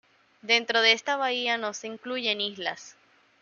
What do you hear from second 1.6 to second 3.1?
se incluyen islas.